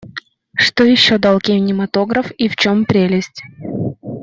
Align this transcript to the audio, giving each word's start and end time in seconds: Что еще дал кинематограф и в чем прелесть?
Что 0.57 0.83
еще 0.83 1.19
дал 1.19 1.39
кинематограф 1.39 2.31
и 2.31 2.47
в 2.49 2.55
чем 2.55 2.85
прелесть? 2.85 3.43